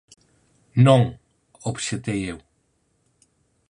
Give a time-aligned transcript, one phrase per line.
[0.85, 1.01] Non
[1.69, 2.39] −obxectei eu−.